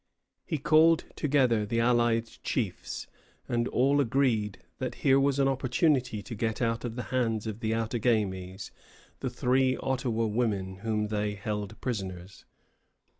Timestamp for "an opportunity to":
5.37-6.33